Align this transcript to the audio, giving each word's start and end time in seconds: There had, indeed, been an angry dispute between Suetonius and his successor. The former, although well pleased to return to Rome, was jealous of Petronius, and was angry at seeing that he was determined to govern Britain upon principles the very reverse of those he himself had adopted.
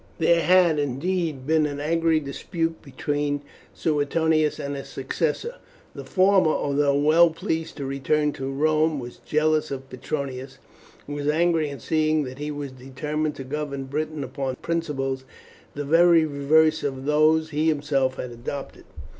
There 0.17 0.41
had, 0.41 0.79
indeed, 0.79 1.45
been 1.45 1.67
an 1.67 1.79
angry 1.79 2.19
dispute 2.19 2.81
between 2.81 3.41
Suetonius 3.71 4.57
and 4.57 4.75
his 4.75 4.89
successor. 4.89 5.57
The 5.93 6.03
former, 6.03 6.49
although 6.49 6.95
well 6.97 7.29
pleased 7.29 7.77
to 7.77 7.85
return 7.85 8.33
to 8.33 8.51
Rome, 8.51 8.97
was 8.97 9.17
jealous 9.17 9.69
of 9.69 9.91
Petronius, 9.91 10.57
and 11.05 11.15
was 11.15 11.27
angry 11.27 11.69
at 11.69 11.83
seeing 11.83 12.23
that 12.23 12.39
he 12.39 12.49
was 12.49 12.71
determined 12.71 13.35
to 13.35 13.43
govern 13.43 13.83
Britain 13.83 14.23
upon 14.23 14.55
principles 14.55 15.23
the 15.75 15.85
very 15.85 16.25
reverse 16.25 16.81
of 16.83 17.05
those 17.05 17.51
he 17.51 17.67
himself 17.67 18.15
had 18.15 18.31
adopted. 18.31 18.85